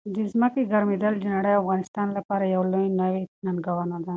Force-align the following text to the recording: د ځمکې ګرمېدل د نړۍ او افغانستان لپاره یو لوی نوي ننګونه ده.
د 0.15 0.17
ځمکې 0.33 0.61
ګرمېدل 0.71 1.13
د 1.19 1.25
نړۍ 1.35 1.53
او 1.55 1.61
افغانستان 1.65 2.07
لپاره 2.17 2.43
یو 2.55 2.63
لوی 2.71 2.87
نوي 3.01 3.21
ننګونه 3.45 3.97
ده. 4.05 4.09